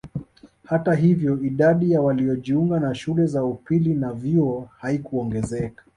Hata 0.65 0.93
hivyo 0.95 1.39
idadi 1.43 1.91
ya 1.91 2.01
waliojiunga 2.01 2.79
na 2.79 2.95
shule 2.95 3.25
za 3.27 3.43
upili 3.45 3.93
na 3.95 4.13
vyuo 4.13 4.69
haikuongezeka 4.77 5.83